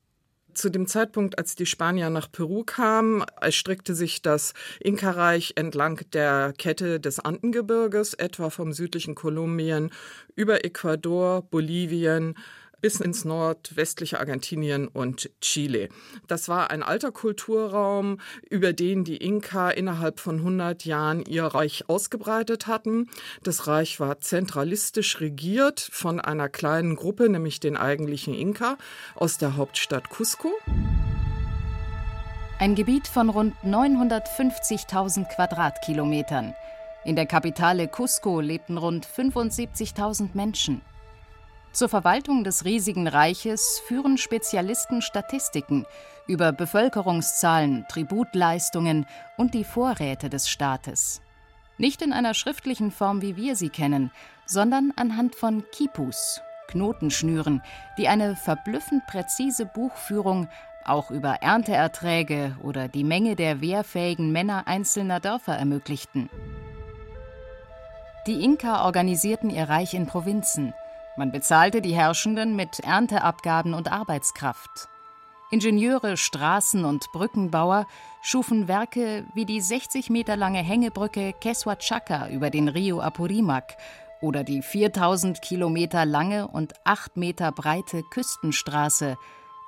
Zu 0.55 0.71
dem 0.71 0.87
Zeitpunkt, 0.87 1.39
als 1.39 1.55
die 1.55 1.67
Spanier 1.67 2.11
nach 2.11 2.31
Peru 2.31 2.63
kamen, 2.65 3.25
erstreckte 3.41 3.95
sich 3.95 4.21
das 4.21 4.53
Inka-Reich 4.81 5.53
entlang 5.57 6.01
der 6.13 6.53
Kette 6.59 7.01
des 7.01 7.21
Andengebirges, 7.21 8.15
etwa 8.15 8.51
vom 8.51 8.73
südlichen 8.73 9.15
Kolumbien 9.15 9.91
über 10.35 10.65
Ecuador, 10.65 11.43
Bolivien, 11.43 12.35
bis 12.83 13.01
ins 13.01 13.25
nordwestliche 13.25 14.21
Argentinien 14.21 14.89
und 14.89 15.31
Chile. 15.41 15.89
Das 16.27 16.51
war 16.51 16.71
ein 16.71 16.83
alter 16.83 17.13
Kulturraum, 17.13 18.19
über 18.51 18.75
den 18.75 19.05
die 19.05 19.17
Inka 19.17 19.71
innerhalb 19.71 20.21
von 20.21 20.37
100 20.37 20.85
Jahren 20.85 21.25
ihr 21.25 21.45
Reich 21.45 21.89
ausgebreitet 21.89 22.67
hatten. 22.67 23.09
Das 23.43 23.67
Reich 23.67 24.01
war 24.01 24.21
zentralistisch 24.21 25.21
regiert 25.21 25.81
von 25.81 26.21
einer 26.21 26.51
kleinen 26.51 26.97
Gruppe, 26.97 27.31
nämlich 27.31 27.61
den 27.61 27.79
eigentlichen 27.79 28.35
Inka 28.35 28.77
aus 29.15 29.39
der 29.39 29.57
Hauptstadt 29.57 30.11
Cusco. 30.11 30.53
Ein 32.59 32.75
Gebiet 32.75 33.09
von 33.09 33.29
rund 33.31 33.55
950.000 33.65 35.29
Quadratkilometern. 35.35 36.55
In 37.05 37.17
der 37.17 37.27
Kapitale 37.27 37.89
Cusco 37.89 38.41
lebten 38.41 38.79
rund 38.79 39.07
75.000 39.07 40.31
Menschen. 40.35 40.83
Zur 41.73 41.89
Verwaltung 41.89 42.45
des 42.45 42.67
riesigen 42.67 43.09
Reiches 43.09 43.81
führen 43.87 44.19
Spezialisten 44.19 45.01
Statistiken 45.01 45.87
über 46.27 46.53
Bevölkerungszahlen, 46.53 47.87
Tributleistungen 47.89 49.07
und 49.39 49.55
die 49.55 49.65
Vorräte 49.65 50.29
des 50.29 50.51
Staates. 50.51 51.23
Nicht 51.79 52.03
in 52.03 52.13
einer 52.13 52.35
schriftlichen 52.35 52.91
Form, 52.91 53.23
wie 53.23 53.37
wir 53.37 53.57
sie 53.57 53.71
kennen, 53.71 54.11
sondern 54.45 54.93
anhand 54.97 55.35
von 55.35 55.65
Kipus, 55.73 56.43
Knotenschnüren, 56.69 57.63
die 57.97 58.07
eine 58.07 58.37
verblüffend 58.37 59.07
präzise 59.07 59.65
Buchführung 59.65 60.49
auch 60.85 61.11
über 61.11 61.37
Ernteerträge 61.41 62.55
oder 62.63 62.89
die 62.89 63.05
Menge 63.05 63.35
der 63.35 63.63
wehrfähigen 63.63 64.31
Männer 64.31 64.67
einzelner 64.67 65.21
Dörfer 65.21 65.57
ermöglichten. 65.57 66.29
Die 68.27 68.45
Inka 68.45 68.85
organisierten 68.85 69.51
ihr 69.51 69.69
Reich 69.69 69.95
in 69.95 70.07
Provinzen, 70.07 70.75
man 71.17 71.33
bezahlte 71.33 71.83
die 71.83 71.95
Herrschenden 71.95 72.57
mit 72.57 72.81
Ernteabgaben 72.81 73.75
und 73.75 73.91
Arbeitskraft. 73.91 74.89
Ingenieure, 75.51 76.17
Straßen- 76.17 76.85
und 76.85 77.05
Brückenbauer 77.13 77.87
schufen 78.23 78.69
Werke 78.69 79.27
wie 79.35 79.45
die 79.45 79.61
60 79.61 80.09
Meter 80.09 80.35
lange 80.35 80.61
Hängebrücke 80.61 81.35
Keswachaca 81.35 82.29
über 82.31 82.49
den 82.49 82.69
Rio 82.69 83.01
Apurimac 83.01 83.77
oder 84.23 84.45
die 84.45 84.63
4000 84.63 85.43
Kilometer 85.43 86.07
lange 86.07 86.49
und 86.49 86.73
8 86.85 87.19
Meter 87.19 87.53
breite 87.53 88.03
Küstenstraße 88.03 89.19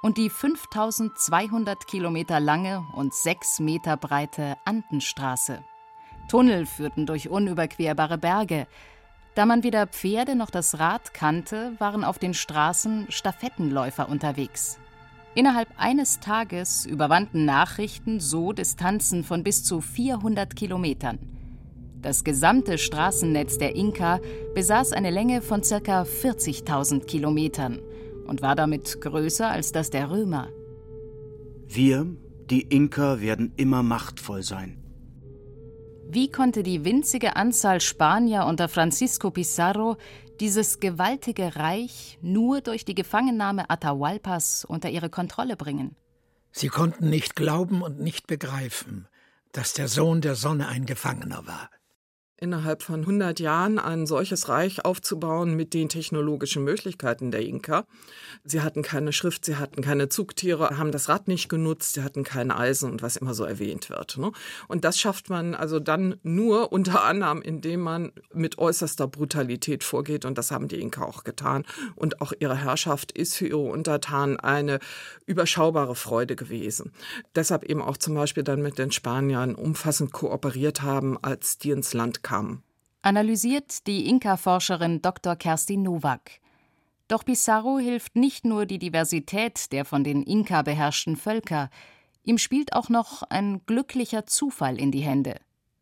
und 0.01 0.17
die 0.17 0.31
5200 0.31 1.87
Kilometer 1.87 2.41
lange 2.41 2.83
und 2.95 3.13
6 3.13 3.61
Meter 3.61 3.99
breite 3.99 4.57
Andenstraße. 4.65 5.63
Tunnel 6.29 6.65
führten 6.65 7.05
durch 7.05 7.29
unüberquerbare 7.29 8.17
Berge, 8.17 8.67
da 9.35 9.47
man 9.47 9.65
weder 9.65 9.87
Pferde 9.87 10.37
noch 10.37 10.51
das 10.51 10.79
Rad 10.79 11.13
kannte, 11.13 11.73
waren 11.79 12.05
auf 12.05 12.19
den 12.19 12.35
Straßen 12.35 13.07
Stafettenläufer 13.09 14.09
unterwegs. 14.09 14.79
Innerhalb 15.35 15.69
eines 15.77 16.21
Tages 16.21 16.87
überwanden 16.87 17.45
Nachrichten 17.45 18.21
so 18.21 18.53
Distanzen 18.53 19.25
von 19.25 19.43
bis 19.43 19.65
zu 19.65 19.81
400 19.81 20.55
Kilometern. 20.55 21.19
Das 22.01 22.23
gesamte 22.23 22.79
Straßennetz 22.79 23.59
der 23.59 23.75
Inka 23.75 24.21
besaß 24.55 24.93
eine 24.93 25.11
Länge 25.11 25.43
von 25.43 25.63
ca. 25.63 26.03
40.000 26.03 27.07
Kilometern 27.07 27.81
und 28.27 28.43
war 28.43 28.55
damit 28.55 29.01
größer 29.01 29.49
als 29.49 29.73
das 29.73 29.91
der 29.91 30.11
Römer. 30.11 30.51
Wir, 31.67 32.07
die 32.51 32.63
Inka, 32.63 33.21
werden 33.21 33.53
immer 33.57 33.83
machtvoll 33.83 34.43
sein. 34.43 34.84
Wie 36.09 36.31
konnte 36.31 36.63
die 36.63 36.85
winzige 36.85 37.37
Anzahl 37.37 37.81
Spanier 37.81 38.47
unter 38.47 38.69
Francisco 38.69 39.31
Pizarro 39.31 39.97
dieses 40.41 40.81
gewaltige 40.81 41.57
Reich 41.57 42.19
nur 42.23 42.61
durch 42.61 42.85
die 42.85 42.95
Gefangennahme 42.95 43.71
Atahualpas 43.71 44.65
unter 44.65 44.91
ihre 44.91 45.11
Kontrolle 45.11 45.57
bringen? 45.57 45.97
Sie 46.53 46.69
konnten 46.69 47.11
nicht 47.11 47.35
glauben 47.35 47.83
und 47.83 48.01
nicht 48.01 48.27
begreifen, 48.27 49.09
dass 49.53 49.73
der 49.73 49.89
Sohn 49.89 50.21
der 50.21 50.35
Sonne 50.35 50.69
ein 50.69 50.87
Gefangener 50.87 51.47
war 51.47 51.69
innerhalb 52.45 52.83
von 52.83 53.01
100 53.01 53.41
Jahren 53.41 53.79
ein 53.79 54.07
solches 54.07 54.51
Reich 54.51 54.85
aufzubauen 54.85 55.57
mit 55.57 55.73
den 55.73 55.89
technologischen 55.89 56.63
Möglichkeiten 56.63 57.31
der 57.31 57.41
Inka. 57.41 57.87
Sie 58.45 58.61
hatten 58.61 58.83
keine 58.83 59.15
Schrift, 59.15 59.47
sie 59.47 59.57
hatten 59.57 59.81
keine 59.81 60.11
Zugtiere, 60.11 60.77
haben 60.77 60.93
das 60.93 61.09
Rad 61.09 61.27
nicht 61.27 61.49
genutzt, 61.49 61.95
sie 61.95 62.03
hatten 62.03 62.23
kein 62.23 62.51
Eisen 62.51 62.91
und 62.91 63.03
was 63.03 63.17
immer 63.17 63.33
so 63.33 63.45
erwähnt 63.45 63.89
wird. 63.89 64.19
Ne? 64.19 64.31
Und 64.69 64.85
das 64.85 65.01
schafft 65.01 65.31
man 65.31 65.55
also 65.55 65.81
dann 65.81 66.17
nur 66.23 66.71
unter 66.71 67.03
anderem, 67.03 67.41
indem 67.41 67.81
man 67.81 68.13
mit 68.35 68.59
äußerster 68.59 69.09
Brutalität 69.09 69.83
vorgeht 69.83 70.27
und 70.27 70.37
das 70.37 70.51
haben 70.51 70.69
die 70.69 70.81
Inka 70.81 71.03
auch 71.03 71.25
getan. 71.25 71.65
Und 71.97 72.21
auch 72.21 72.35
ihre 72.39 72.57
Herrschaft 72.57 73.11
ist 73.13 73.37
für 73.37 73.47
ihre 73.47 73.57
Untertanen 73.59 74.39
eine 74.39 74.81
überschaubare 75.25 75.95
Freude 75.95 76.37
gewesen. 76.37 76.93
Deshalb 77.35 77.65
eben 77.65 77.81
auch 77.81 77.97
zum 77.97 78.15
Beispiel 78.15 78.43
dann 78.43 78.61
mit 78.61 78.79
den 78.79 78.93
Spaniern 78.93 79.55
umfassend 79.55 80.13
kooperiert 80.13 80.83
haben, 80.83 81.17
als 81.23 81.57
die 81.57 81.71
ins 81.71 81.95
Land 81.95 82.23
kamen 82.23 82.34
kam. 82.35 82.63
Analysiert 83.03 83.87
die 83.87 84.09
Inka-Forscherin 84.09 85.03
Dr. 85.03 85.37
Kerstin 85.37 85.83
Nowak. 85.83 86.41
Doch 87.07 87.25
Pizarro 87.25 87.79
hilft 87.79 88.17
nicht 88.17 88.47
nur 88.47 88.65
die 88.65 88.79
Diversität 88.79 89.73
der 89.73 89.85
von 89.85 90.05
den 90.05 90.23
Inka 90.23 90.63
beherrschten 90.63 91.17
Völker, 91.17 91.69
ihm 92.23 92.39
spielt 92.39 92.73
auch 92.73 92.89
noch 92.89 93.23
ein 93.23 93.61
glücklicher 93.67 94.25
Zufall 94.27 94.81
in 94.81 94.91
die 94.91 95.03
Hände. 95.03 95.37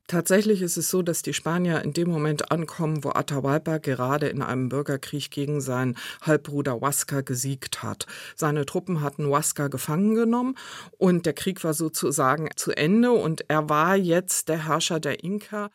Tatsächlich 0.09 0.61
ist 0.63 0.77
es 0.77 0.91
so, 0.91 1.01
dass 1.01 1.23
die 1.23 1.33
Spanier 1.33 1.83
in 1.83 1.93
dem 1.93 2.11
Moment 2.11 2.51
ankommen, 2.51 3.05
wo 3.05 3.11
Atahualpa 3.11 3.79
gerade 3.79 4.27
in 4.27 4.43
einem 4.43 4.69
Bürgerkrieg 4.69 5.31
gegen 5.31 5.61
seinen 5.61 5.97
Halbbruder 6.21 6.81
Huasca 6.81 7.21
gesiegt 7.21 7.85
hat. 7.85 8.07
Seine 8.35 8.67
Truppen 8.67 9.01
hatten 9.01 9.27
Huasca 9.27 9.69
gefangen 9.69 10.17
genommen 10.17 10.57
und 10.99 11.25
der 11.25 11.33
Krieg 11.35 11.63
war 11.63 11.73
sozusagen 11.73 12.49
zu 12.57 12.73
Ende 12.73 13.13
und 13.13 13.49
er 13.49 13.71
war 13.71 13.97
jetzt 13.97 14.49
der 14.49 14.67
Herrscher 14.67 14.99
der 14.99 15.23
Inka. 15.23 15.71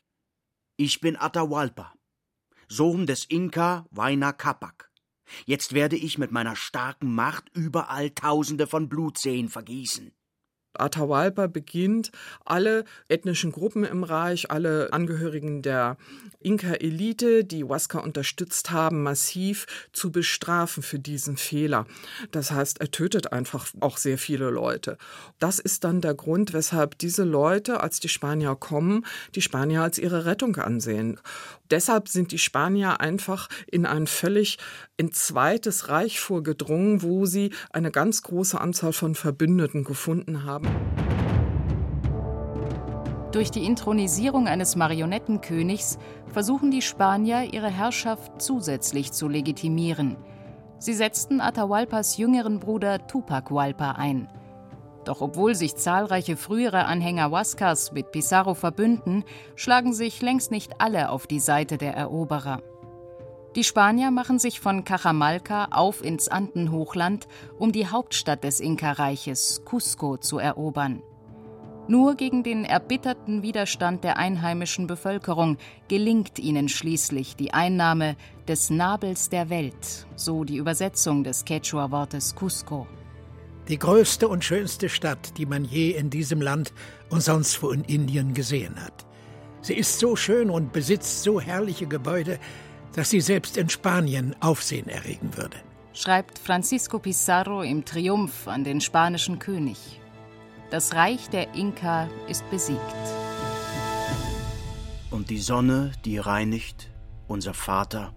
Ich 0.79 1.01
bin 1.01 1.15
Atahualpa, 1.15 1.95
Sohn 2.67 3.07
des 3.07 3.25
Inka 3.25 3.87
Huayna 3.95 4.31
Capac. 4.31 4.91
Jetzt 5.47 5.73
werde 5.73 5.95
ich 5.95 6.19
mit 6.19 6.31
meiner 6.31 6.55
starken 6.55 7.15
Macht 7.15 7.49
überall 7.55 8.11
Tausende 8.11 8.67
von 8.67 8.87
Blutseen 8.87 9.49
vergießen. 9.49 10.13
Atahualpa 10.79 11.47
beginnt, 11.47 12.11
alle 12.45 12.85
ethnischen 13.07 13.51
Gruppen 13.51 13.83
im 13.83 14.03
Reich, 14.03 14.51
alle 14.51 14.93
Angehörigen 14.93 15.61
der 15.61 15.97
Inka-Elite, 16.41 17.43
die 17.43 17.63
Huasca 17.63 17.99
unterstützt 17.99 18.71
haben, 18.71 19.03
massiv 19.03 19.65
zu 19.91 20.11
bestrafen 20.11 20.83
für 20.83 20.99
diesen 20.99 21.37
Fehler. 21.37 21.85
Das 22.31 22.51
heißt, 22.51 22.79
er 22.79 22.91
tötet 22.91 23.33
einfach 23.33 23.67
auch 23.79 23.97
sehr 23.97 24.17
viele 24.17 24.49
Leute. 24.49 24.97
Das 25.39 25.59
ist 25.59 25.83
dann 25.83 26.01
der 26.01 26.13
Grund, 26.13 26.53
weshalb 26.53 26.97
diese 26.97 27.23
Leute, 27.23 27.81
als 27.81 27.99
die 27.99 28.09
Spanier 28.09 28.55
kommen, 28.55 29.05
die 29.35 29.41
Spanier 29.41 29.81
als 29.81 29.97
ihre 29.97 30.25
Rettung 30.25 30.55
ansehen. 30.57 31.19
Deshalb 31.69 32.07
sind 32.07 32.31
die 32.31 32.39
Spanier 32.39 33.01
einfach 33.01 33.49
in 33.69 33.85
ein 33.85 34.07
völlig 34.07 34.57
entzweites 34.97 35.89
Reich 35.89 36.19
vorgedrungen, 36.19 37.01
wo 37.01 37.25
sie 37.25 37.51
eine 37.71 37.91
ganz 37.91 38.21
große 38.21 38.59
Anzahl 38.59 38.93
von 38.93 39.15
Verbündeten 39.15 39.83
gefunden 39.83 40.45
haben. 40.45 40.66
Durch 43.31 43.51
die 43.51 43.65
Inthronisierung 43.65 44.47
eines 44.47 44.75
Marionettenkönigs 44.75 45.99
versuchen 46.31 46.71
die 46.71 46.81
Spanier, 46.81 47.53
ihre 47.53 47.69
Herrschaft 47.69 48.41
zusätzlich 48.41 49.11
zu 49.11 49.27
legitimieren. 49.27 50.17
Sie 50.79 50.93
setzten 50.93 51.41
Atahualpas 51.41 52.17
jüngeren 52.17 52.59
Bruder 52.59 53.05
Tupac 53.05 53.49
Hualpa 53.51 53.91
ein. 53.91 54.27
Doch 55.05 55.21
obwohl 55.21 55.55
sich 55.55 55.75
zahlreiche 55.75 56.35
frühere 56.35 56.85
Anhänger 56.85 57.29
Huascas 57.29 57.91
mit 57.91 58.11
Pizarro 58.11 58.53
verbünden, 58.55 59.23
schlagen 59.55 59.93
sich 59.93 60.21
längst 60.21 60.51
nicht 60.51 60.81
alle 60.81 61.09
auf 61.09 61.27
die 61.27 61.39
Seite 61.39 61.77
der 61.77 61.95
Eroberer. 61.95 62.61
Die 63.55 63.63
Spanier 63.63 64.11
machen 64.11 64.39
sich 64.39 64.59
von 64.59 64.83
Cajamalca 64.83 65.69
auf 65.71 66.03
ins 66.03 66.27
Andenhochland, 66.27 67.27
um 67.57 67.71
die 67.71 67.87
Hauptstadt 67.87 68.43
des 68.43 68.59
Inka-Reiches, 68.59 69.63
Cusco, 69.65 70.17
zu 70.17 70.37
erobern. 70.37 71.01
Nur 71.89 72.15
gegen 72.15 72.43
den 72.43 72.65
erbitterten 72.65 73.43
Widerstand 73.43 74.03
der 74.03 74.17
einheimischen 74.17 74.87
Bevölkerung 74.87 75.57
gelingt 75.87 76.37
ihnen 76.37 76.67
schließlich 76.67 77.37
die 77.37 77.53
Einnahme 77.53 78.17
des 78.45 78.69
Nabels 78.69 79.29
der 79.29 79.49
Welt, 79.49 80.05
so 80.17 80.43
die 80.43 80.57
Übersetzung 80.57 81.23
des 81.23 81.45
Quechua-Wortes 81.45 82.35
Cusco. 82.35 82.87
Die 83.69 83.79
größte 83.79 84.27
und 84.27 84.43
schönste 84.43 84.89
Stadt, 84.89 85.37
die 85.37 85.45
man 85.45 85.63
je 85.63 85.91
in 85.91 86.09
diesem 86.09 86.41
Land 86.41 86.73
und 87.09 87.21
sonst 87.21 87.63
wo 87.63 87.71
in 87.71 87.85
Indien 87.85 88.33
gesehen 88.33 88.75
hat. 88.83 89.05
Sie 89.61 89.73
ist 89.73 89.99
so 89.99 90.15
schön 90.15 90.49
und 90.49 90.73
besitzt 90.73 91.23
so 91.23 91.41
herrliche 91.41 91.87
Gebäude, 91.87 92.39
dass 92.97 93.11
sie 93.11 93.21
selbst 93.21 93.57
in 93.57 93.69
Spanien 93.69 94.35
Aufsehen 94.39 94.89
erregen 94.89 95.37
würde. 95.37 95.57
Schreibt 95.93 96.39
Francisco 96.39 96.97
Pizarro 96.97 97.61
im 97.61 97.85
Triumph 97.85 98.47
an 98.47 98.63
den 98.63 98.81
spanischen 98.81 99.37
König. 99.37 100.01
Das 100.71 100.95
Reich 100.95 101.29
der 101.29 101.53
Inka 101.53 102.09
ist 102.27 102.49
besiegt. 102.49 102.81
Und 105.11 105.29
die 105.29 105.37
Sonne, 105.37 105.91
die 106.05 106.17
reinigt, 106.17 106.89
unser 107.27 107.53
Vater, 107.53 108.15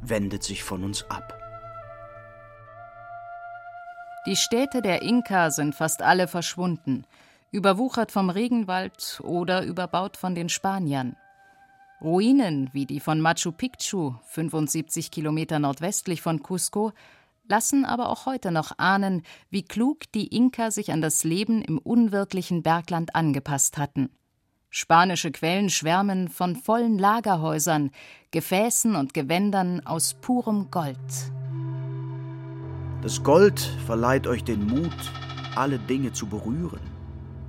wendet 0.00 0.42
sich 0.44 0.64
von 0.64 0.82
uns 0.82 1.04
ab. 1.10 1.38
Die 4.24 4.36
Städte 4.36 4.80
der 4.80 5.02
Inka 5.02 5.50
sind 5.50 5.74
fast 5.74 6.00
alle 6.00 6.26
verschwunden, 6.26 7.04
überwuchert 7.50 8.10
vom 8.10 8.30
Regenwald 8.30 9.20
oder 9.22 9.62
überbaut 9.62 10.16
von 10.16 10.34
den 10.34 10.48
Spaniern. 10.48 11.16
Ruinen 12.02 12.68
wie 12.72 12.84
die 12.84 12.98
von 12.98 13.20
Machu 13.20 13.52
Picchu, 13.52 14.14
75 14.26 15.10
Kilometer 15.10 15.58
nordwestlich 15.60 16.20
von 16.20 16.42
Cusco, 16.42 16.92
lassen 17.48 17.84
aber 17.84 18.08
auch 18.08 18.26
heute 18.26 18.50
noch 18.50 18.72
ahnen, 18.78 19.22
wie 19.50 19.62
klug 19.62 20.10
die 20.12 20.34
Inka 20.34 20.70
sich 20.70 20.90
an 20.92 21.00
das 21.00 21.22
Leben 21.22 21.62
im 21.62 21.78
unwirtlichen 21.78 22.62
Bergland 22.62 23.14
angepasst 23.14 23.78
hatten. 23.78 24.10
Spanische 24.70 25.30
Quellen 25.30 25.68
schwärmen 25.70 26.28
von 26.28 26.56
vollen 26.56 26.98
Lagerhäusern, 26.98 27.90
Gefäßen 28.30 28.96
und 28.96 29.14
Gewändern 29.14 29.86
aus 29.86 30.14
purem 30.14 30.70
Gold. 30.70 30.96
Das 33.02 33.22
Gold 33.22 33.60
verleiht 33.86 34.26
euch 34.26 34.44
den 34.44 34.66
Mut, 34.66 35.12
alle 35.54 35.78
Dinge 35.78 36.12
zu 36.12 36.26
berühren 36.26 36.80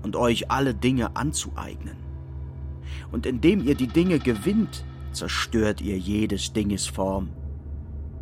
und 0.03 0.15
euch 0.15 0.51
alle 0.51 0.75
Dinge 0.75 1.15
anzueignen. 1.15 2.02
Und 3.11 3.25
indem 3.25 3.63
ihr 3.63 3.75
die 3.75 3.87
Dinge 3.87 4.19
gewinnt, 4.19 4.83
zerstört 5.11 5.81
ihr 5.81 5.97
jedes 5.97 6.53
Dinges 6.53 6.87
Form 6.87 7.29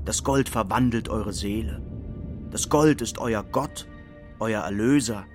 das 0.05 0.23
Gold 0.23 0.49
verwandelt 0.49 1.09
eure 1.09 1.31
Seele. 1.31 1.81
Das 2.49 2.69
Gold 2.69 3.01
ist 3.01 3.19
euer 3.19 3.43
Gott, 3.43 3.87
euer 4.39 4.63
Erlöser, 4.63 5.25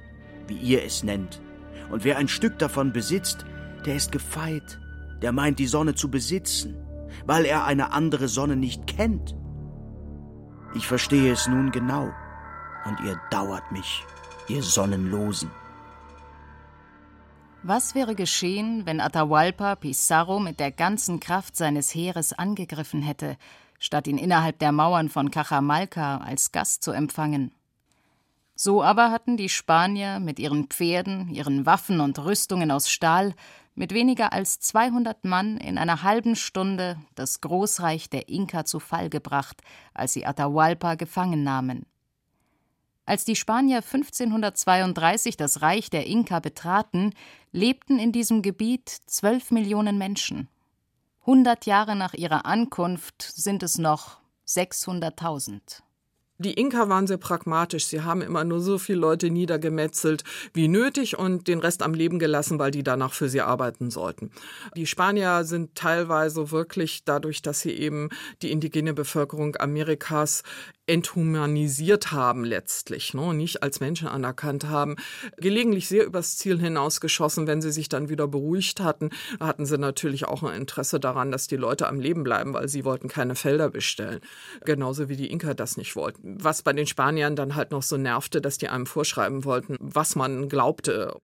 wie 0.49 0.57
ihr 0.57 0.85
es 0.85 1.05
nennt. 1.05 1.41
Und 1.91 2.05
wer 2.05 2.19
ein 2.19 2.29
Stück 2.29 2.59
davon 2.59 2.93
besitzt, 2.93 3.47
der 3.85 3.95
ist 3.95 4.11
gefeit, 4.11 4.81
der 5.23 5.31
meint 5.31 5.61
die 5.61 5.69
Sonne 5.69 5.95
zu 5.95 6.11
besitzen, 6.11 6.75
weil 7.27 7.45
er 7.45 7.65
eine 7.65 7.93
andere 7.93 8.27
Sonne 8.27 8.57
nicht 8.57 8.89
kennt. 8.89 9.37
Ich 10.75 10.87
verstehe 10.87 11.33
es 11.33 11.47
nun 11.47 11.71
genau, 11.71 12.11
und 12.85 13.01
ihr 13.07 13.19
dauert 13.31 13.71
mich, 13.71 14.05
ihr 14.49 14.63
Sonnenlosen. 14.63 15.51
Was 17.69 17.97
wäre 17.97 18.15
geschehen, 18.15 18.87
wenn 18.87 19.01
Atahualpa 19.01 19.75
Pizarro 19.75 20.39
mit 20.39 20.61
der 20.61 20.71
ganzen 20.71 21.19
Kraft 21.19 21.57
seines 21.57 21.93
Heeres 21.93 22.33
angegriffen 22.33 23.03
hätte, 23.03 23.37
statt 23.81 24.07
ihn 24.07 24.19
innerhalb 24.19 24.61
der 24.61 24.71
Mauern 24.71 25.09
von 25.09 25.33
Cajamalca 25.33 26.19
als 26.19 26.53
Gast 26.53 26.85
zu 26.85 26.93
empfangen. 26.93 27.51
So 28.55 28.85
aber 28.85 29.11
hatten 29.11 29.37
die 29.37 29.49
Spanier 29.49 30.21
mit 30.21 30.39
ihren 30.39 30.69
Pferden, 30.69 31.29
ihren 31.29 31.67
Waffen 31.67 31.99
und 31.99 32.21
Rüstungen 32.21 32.71
aus 32.71 32.89
Stahl 32.89 33.35
mit 33.75 33.93
weniger 33.93 34.33
als 34.33 34.61
200 34.61 35.25
Mann 35.25 35.57
in 35.57 35.77
einer 35.77 36.05
halben 36.05 36.37
Stunde 36.37 36.97
das 37.17 37.41
Großreich 37.41 38.09
der 38.09 38.29
Inka 38.29 38.65
zu 38.65 38.79
Fall 38.79 39.11
gebracht, 39.11 39.61
als 39.93 40.13
sie 40.13 40.25
Atahualpa 40.25 40.95
gefangen 40.95 41.43
nahmen. 41.43 41.85
Als 43.07 43.25
die 43.25 43.37
Spanier 43.37 43.77
1532 43.77 45.37
das 45.37 45.63
Reich 45.63 45.91
der 45.91 46.07
Inka 46.07 46.41
betraten, 46.41 47.15
lebten 47.53 48.01
in 48.01 48.11
diesem 48.11 48.43
Gebiet 48.43 48.89
zwölf 49.07 49.53
Millionen 49.53 49.97
Menschen. 49.97 50.49
100 51.21 51.67
Jahre 51.67 51.95
nach 51.95 52.15
ihrer 52.15 52.47
Ankunft 52.47 53.23
sind 53.23 53.63
es 53.63 53.79
noch 53.79 54.19
600.000. 54.47 55.83
Die 56.39 56.53
Inka 56.53 56.91
waren 56.91 57.07
sehr 57.07 57.17
pragmatisch. 57.17 57.87
Sie 57.87 58.03
haben 58.03 58.21
immer 58.21 58.45
nur 58.45 58.61
so 58.61 58.77
viele 58.77 58.99
Leute 58.99 59.31
niedergemetzelt 59.31 60.23
wie 60.53 60.69
nötig 60.69 61.19
und 61.19 61.49
den 61.49 61.61
Rest 61.61 61.83
am 61.83 61.95
Leben 61.95 62.19
gelassen, 62.19 62.59
weil 62.59 62.71
die 62.71 62.83
danach 62.83 63.15
für 63.15 63.31
sie 63.31 63.41
arbeiten 63.41 63.91
sollten. 63.91 64.31
Die 64.77 64.85
Spanier 64.85 65.45
sind 65.45 65.75
teilweise 65.75 66.51
wirklich 66.51 67.05
dadurch, 67.05 67.41
dass 67.41 67.61
sie 67.61 67.73
eben 67.73 68.11
die 68.43 68.51
indigene 68.51 68.93
Bevölkerung 68.93 69.57
Amerikas 69.57 70.43
enthumanisiert 70.87 72.13
haben 72.13 72.45
letztlich, 72.45 73.15
ne, 73.15 73.35
nicht 73.35 73.63
als 73.63 73.81
Menschen 73.81 74.09
anerkannt 74.09 74.69
haben, 74.69 74.97
gelegentlich 75.37 75.89
sehr 75.89 76.07
übers 76.07 76.37
Ziel 76.37 76.59
hinausgeschossen. 76.59 77.47
Wenn 77.47 77.61
sie 77.61 77.73
sich 77.73 77.89
dann 77.89 78.09
wieder 78.09 78.29
beruhigt 78.29 78.81
hatten, 78.81 79.11
hatten 79.41 79.67
sie 79.67 79.79
natürlich 79.79 80.27
auch 80.27 80.43
ein 80.43 80.61
Interesse 80.61 81.01
daran, 81.01 81.33
dass 81.33 81.49
die 81.49 81.57
Leute 81.57 81.89
am 81.89 82.01
Leben 82.01 82.23
bleiben, 82.23 82.55
weil 82.55 82.69
sie 82.69 82.85
wollten 82.85 83.09
keine 83.09 83.35
Felder 83.35 83.71
bestellen. 83.71 84.21
Genauso 84.65 85.09
wie 85.09 85.17
die 85.17 85.31
Inka 85.31 85.55
das 85.55 85.77
nicht 85.77 85.97
wollten. 85.97 86.43
Was 86.43 86.63
bei 86.63 86.73
den 86.73 86.87
Spaniern 86.87 87.37
dann 87.37 87.57
halt 87.57 87.73
noch 87.73 87.83
so 87.83 87.97
nervte, 87.97 88.41
dass 88.41 88.59
die 88.59 88.69
einem 88.69 88.87
vorschreiben 88.87 89.45
wollten, 89.45 89.77
was 89.81 90.15
man 90.15 90.49
glaubte. 90.49 91.19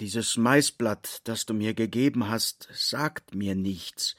Dieses 0.00 0.36
Maisblatt, 0.36 1.20
das 1.24 1.46
du 1.46 1.54
mir 1.54 1.72
gegeben 1.72 2.28
hast, 2.28 2.68
sagt 2.74 3.34
mir 3.34 3.54
nichts. 3.54 4.16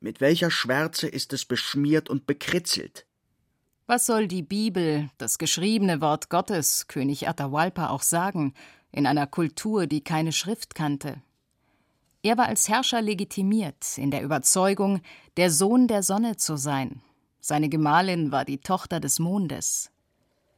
Mit 0.00 0.20
welcher 0.20 0.50
Schwärze 0.50 1.08
ist 1.08 1.32
es 1.32 1.46
beschmiert 1.46 2.10
und 2.10 2.26
bekritzelt? 2.26 3.06
Was 3.86 4.06
soll 4.06 4.28
die 4.28 4.42
Bibel, 4.42 5.10
das 5.18 5.36
geschriebene 5.36 6.00
Wort 6.00 6.30
Gottes, 6.30 6.86
König 6.88 7.28
Atahualpa 7.28 7.90
auch 7.90 8.00
sagen, 8.00 8.54
in 8.92 9.06
einer 9.06 9.26
Kultur, 9.26 9.86
die 9.86 10.02
keine 10.02 10.32
Schrift 10.32 10.74
kannte? 10.74 11.20
Er 12.22 12.38
war 12.38 12.46
als 12.46 12.66
Herrscher 12.70 13.02
legitimiert, 13.02 13.98
in 13.98 14.10
der 14.10 14.22
Überzeugung, 14.22 15.02
der 15.36 15.50
Sohn 15.50 15.86
der 15.86 16.02
Sonne 16.02 16.38
zu 16.38 16.56
sein. 16.56 17.02
Seine 17.40 17.68
Gemahlin 17.68 18.32
war 18.32 18.46
die 18.46 18.56
Tochter 18.56 19.00
des 19.00 19.18
Mondes. 19.18 19.90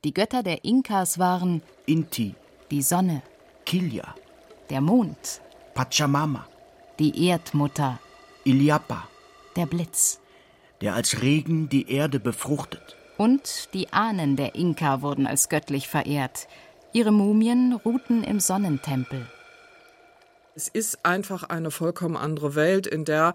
Die 0.04 0.14
Götter 0.14 0.44
der 0.44 0.64
Inkas 0.64 1.18
waren 1.18 1.62
Inti, 1.84 2.36
die 2.70 2.82
Sonne, 2.82 3.22
Kilja, 3.64 4.14
der 4.70 4.80
Mond, 4.80 5.40
Pachamama, 5.74 6.46
die 7.00 7.26
Erdmutter, 7.26 7.98
Iliapa, 8.44 9.08
der 9.56 9.66
Blitz, 9.66 10.20
der 10.80 10.94
als 10.94 11.22
Regen 11.22 11.68
die 11.68 11.90
Erde 11.90 12.20
befruchtet. 12.20 12.95
Und 13.16 13.72
die 13.72 13.92
Ahnen 13.92 14.36
der 14.36 14.54
Inka 14.54 15.00
wurden 15.02 15.26
als 15.26 15.48
göttlich 15.48 15.88
verehrt. 15.88 16.48
Ihre 16.92 17.12
Mumien 17.12 17.72
ruhten 17.72 18.22
im 18.24 18.40
Sonnentempel. 18.40 19.26
Es 20.56 20.68
ist 20.68 21.04
einfach 21.04 21.42
eine 21.42 21.70
vollkommen 21.70 22.16
andere 22.16 22.54
Welt, 22.54 22.86
in 22.86 23.04
der 23.04 23.34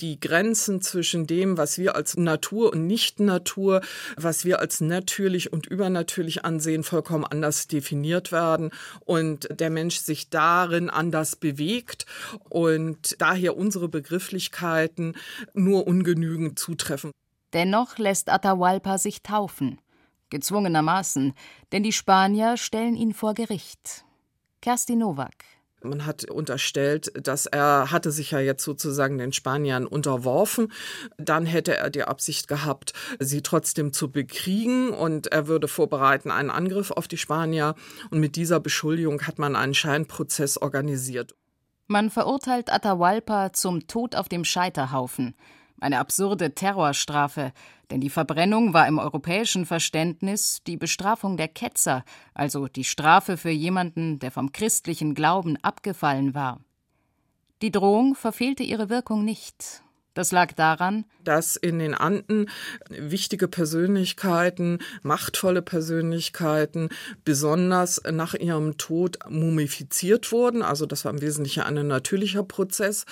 die 0.00 0.18
Grenzen 0.18 0.80
zwischen 0.80 1.26
dem, 1.26 1.58
was 1.58 1.76
wir 1.76 1.94
als 1.94 2.16
Natur 2.16 2.72
und 2.72 2.86
Nicht-Natur, 2.86 3.82
was 4.16 4.46
wir 4.46 4.58
als 4.58 4.80
natürlich 4.80 5.52
und 5.52 5.66
übernatürlich 5.66 6.46
ansehen, 6.46 6.82
vollkommen 6.82 7.26
anders 7.26 7.68
definiert 7.68 8.32
werden 8.32 8.70
und 9.04 9.48
der 9.60 9.68
Mensch 9.68 9.98
sich 9.98 10.30
darin 10.30 10.88
anders 10.88 11.36
bewegt 11.36 12.06
und 12.48 13.20
daher 13.20 13.54
unsere 13.54 13.90
Begrifflichkeiten 13.90 15.14
nur 15.52 15.86
ungenügend 15.86 16.58
zutreffen. 16.58 17.12
Dennoch 17.52 17.98
lässt 17.98 18.30
Atahualpa 18.30 18.98
sich 18.98 19.22
taufen. 19.22 19.80
Gezwungenermaßen, 20.30 21.34
denn 21.72 21.82
die 21.82 21.92
Spanier 21.92 22.56
stellen 22.56 22.96
ihn 22.96 23.12
vor 23.12 23.34
Gericht. 23.34 24.04
Kerstin 24.62 25.00
Nowak. 25.00 25.44
Man 25.84 26.06
hat 26.06 26.30
unterstellt, 26.30 27.12
dass 27.26 27.46
er 27.46 27.90
hatte 27.90 28.12
sich 28.12 28.30
ja 28.30 28.38
jetzt 28.38 28.62
sozusagen 28.62 29.18
den 29.18 29.32
Spaniern 29.32 29.86
unterworfen. 29.86 30.72
Dann 31.18 31.44
hätte 31.44 31.76
er 31.76 31.90
die 31.90 32.04
Absicht 32.04 32.46
gehabt, 32.46 32.92
sie 33.18 33.42
trotzdem 33.42 33.92
zu 33.92 34.10
bekriegen 34.10 34.90
und 34.90 35.26
er 35.28 35.48
würde 35.48 35.68
vorbereiten 35.68 36.30
einen 36.30 36.50
Angriff 36.50 36.92
auf 36.92 37.08
die 37.08 37.18
Spanier. 37.18 37.74
Und 38.10 38.20
mit 38.20 38.36
dieser 38.36 38.60
Beschuldigung 38.60 39.26
hat 39.26 39.38
man 39.38 39.56
einen 39.56 39.74
Scheinprozess 39.74 40.56
organisiert. 40.56 41.34
Man 41.88 42.10
verurteilt 42.10 42.72
Atahualpa 42.72 43.52
zum 43.52 43.86
Tod 43.86 44.14
auf 44.14 44.28
dem 44.28 44.44
Scheiterhaufen. 44.44 45.34
Eine 45.82 45.98
absurde 45.98 46.54
Terrorstrafe, 46.54 47.52
denn 47.90 48.00
die 48.00 48.08
Verbrennung 48.08 48.72
war 48.72 48.86
im 48.86 49.00
europäischen 49.00 49.66
Verständnis 49.66 50.62
die 50.64 50.76
Bestrafung 50.76 51.36
der 51.36 51.48
Ketzer, 51.48 52.04
also 52.34 52.68
die 52.68 52.84
Strafe 52.84 53.36
für 53.36 53.50
jemanden, 53.50 54.20
der 54.20 54.30
vom 54.30 54.52
christlichen 54.52 55.16
Glauben 55.16 55.56
abgefallen 55.56 56.36
war. 56.36 56.60
Die 57.62 57.72
Drohung 57.72 58.14
verfehlte 58.14 58.62
ihre 58.62 58.90
Wirkung 58.90 59.24
nicht. 59.24 59.82
Das 60.14 60.30
lag 60.30 60.52
daran, 60.52 61.06
dass 61.24 61.56
in 61.56 61.78
den 61.78 61.94
Anden 61.94 62.50
wichtige 62.90 63.48
Persönlichkeiten, 63.48 64.80
machtvolle 65.02 65.62
Persönlichkeiten 65.62 66.90
besonders 67.24 68.02
nach 68.10 68.34
ihrem 68.34 68.76
Tod 68.76 69.18
mumifiziert 69.30 70.30
wurden. 70.30 70.62
Also 70.62 70.84
das 70.84 71.06
war 71.06 71.12
im 71.12 71.22
Wesentlichen 71.22 71.62
ein 71.62 71.86
natürlicher 71.86 72.42
Prozess 72.42 73.06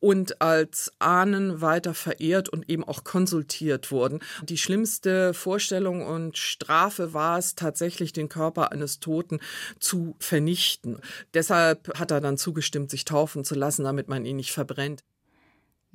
und 0.00 0.40
als 0.40 0.92
Ahnen 0.98 1.60
weiter 1.60 1.92
verehrt 1.92 2.48
und 2.48 2.70
eben 2.70 2.84
auch 2.84 3.04
konsultiert 3.04 3.90
wurden. 3.90 4.20
Die 4.42 4.58
schlimmste 4.58 5.34
Vorstellung 5.34 6.06
und 6.06 6.38
Strafe 6.38 7.12
war 7.12 7.38
es 7.38 7.54
tatsächlich, 7.54 8.14
den 8.14 8.30
Körper 8.30 8.72
eines 8.72 8.98
Toten 9.00 9.40
zu 9.78 10.16
vernichten. 10.20 11.00
Deshalb 11.34 11.98
hat 11.98 12.10
er 12.10 12.22
dann 12.22 12.38
zugestimmt, 12.38 12.90
sich 12.90 13.04
taufen 13.04 13.44
zu 13.44 13.54
lassen, 13.54 13.84
damit 13.84 14.08
man 14.08 14.24
ihn 14.24 14.36
nicht 14.36 14.52
verbrennt. 14.52 15.02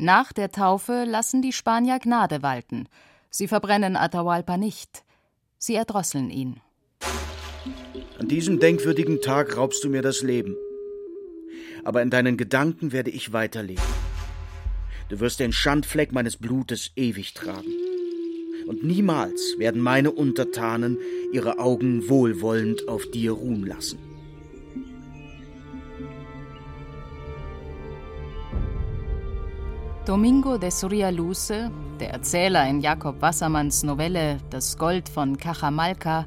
Nach 0.02 0.34
der 0.34 0.52
Taufe 0.52 1.04
lassen 1.08 1.44
die 1.44 1.54
Spanier 1.54 2.00
Gnade 2.00 2.42
walten. 2.42 2.88
Sie 3.30 3.48
verbrennen 3.48 3.96
Atahualpa 3.96 4.58
nicht. 4.58 5.04
Sie 5.60 5.76
erdrosseln 5.76 6.32
ihn. 6.32 6.60
An 8.18 8.28
diesem 8.28 8.60
denkwürdigen 8.60 9.22
Tag 9.22 9.56
raubst 9.56 9.84
du 9.84 9.90
mir 9.90 10.02
das 10.02 10.24
Leben. 10.24 10.58
Aber 11.84 12.02
in 12.02 12.10
deinen 12.10 12.36
Gedanken 12.36 12.92
werde 12.92 13.12
ich 13.12 13.32
weiterleben. 13.32 13.84
Du 15.10 15.20
wirst 15.20 15.40
den 15.40 15.54
Schandfleck 15.54 16.12
meines 16.14 16.38
Blutes 16.38 16.94
ewig 16.96 17.36
tragen. 17.36 17.70
Und 18.66 18.84
niemals 18.84 19.56
werden 19.60 19.82
meine 19.82 20.10
Untertanen 20.10 20.98
ihre 21.32 21.60
Augen 21.60 22.10
wohlwollend 22.10 22.88
auf 22.88 23.06
dir 23.12 23.34
ruhen 23.34 23.68
lassen. 23.68 24.00
Domingo 30.06 30.58
de 30.58 30.72
Soria 30.72 31.12
Luce, 31.12 31.70
der 32.00 32.10
Erzähler 32.10 32.68
in 32.68 32.82
Jakob 32.82 33.22
Wassermanns 33.22 33.84
Novelle 33.84 34.40
Das 34.50 34.80
Gold 34.80 35.08
von 35.08 35.38
Cajamalca, 35.38 36.26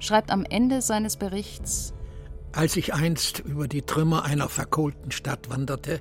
schreibt 0.00 0.32
am 0.32 0.44
Ende 0.44 0.82
seines 0.82 1.16
Berichts: 1.16 1.94
Als 2.50 2.76
ich 2.76 2.92
einst 2.92 3.38
über 3.38 3.68
die 3.68 3.82
Trümmer 3.82 4.24
einer 4.24 4.48
verkohlten 4.48 5.12
Stadt 5.12 5.48
wanderte 5.48 6.00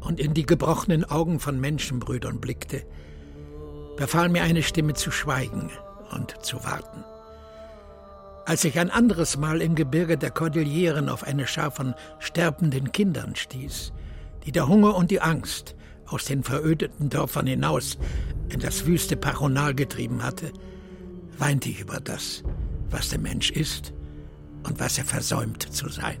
und 0.00 0.18
in 0.18 0.32
die 0.32 0.46
gebrochenen 0.46 1.04
Augen 1.04 1.40
von 1.40 1.60
Menschenbrüdern 1.60 2.40
blickte, 2.40 2.86
befahl 3.98 4.30
mir 4.30 4.42
eine 4.42 4.62
Stimme 4.62 4.94
zu 4.94 5.10
schweigen 5.10 5.70
und 6.10 6.42
zu 6.42 6.64
warten. 6.64 7.04
Als 8.46 8.64
ich 8.64 8.78
ein 8.78 8.90
anderes 8.90 9.36
Mal 9.36 9.60
im 9.60 9.74
Gebirge 9.74 10.16
der 10.16 10.30
Kordilleren 10.30 11.10
auf 11.10 11.22
eine 11.22 11.46
Schar 11.46 11.70
von 11.70 11.94
sterbenden 12.18 12.92
Kindern 12.92 13.36
stieß, 13.36 13.92
die 14.46 14.52
der 14.52 14.68
Hunger 14.68 14.96
und 14.96 15.10
die 15.10 15.20
Angst 15.20 15.74
aus 16.10 16.24
den 16.24 16.42
verödeten 16.42 17.08
Dörfern 17.08 17.46
hinaus 17.46 17.98
in 18.48 18.60
das 18.60 18.86
wüste 18.86 19.16
Paronal 19.16 19.74
getrieben 19.74 20.22
hatte, 20.22 20.52
weinte 21.38 21.68
ich 21.68 21.80
über 21.80 22.00
das, 22.00 22.42
was 22.90 23.10
der 23.10 23.20
Mensch 23.20 23.50
ist 23.50 23.92
und 24.64 24.80
was 24.80 24.98
er 24.98 25.04
versäumt 25.04 25.62
zu 25.62 25.88
sein. 25.88 26.18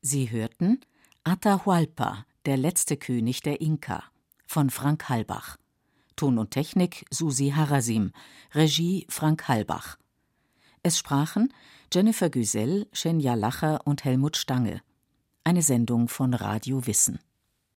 Sie 0.00 0.30
hörten 0.30 0.80
Atahualpa, 1.24 2.26
der 2.44 2.56
letzte 2.56 2.96
König 2.96 3.40
der 3.40 3.60
Inka 3.60 4.04
von 4.46 4.70
Frank 4.70 5.08
Halbach. 5.08 5.56
Ton 6.16 6.38
und 6.38 6.50
Technik 6.50 7.04
Susi 7.10 7.52
Harasim, 7.54 8.12
Regie 8.54 9.06
Frank 9.10 9.48
Halbach. 9.48 9.98
Es 10.82 10.98
sprachen 10.98 11.52
Jennifer 11.92 12.30
Güsell, 12.30 12.86
Shenja 12.92 13.34
Lacher 13.34 13.86
und 13.86 14.04
Helmut 14.04 14.36
Stange. 14.36 14.80
Eine 15.44 15.62
Sendung 15.62 16.08
von 16.08 16.32
Radio 16.34 16.86
Wissen. 16.86 17.18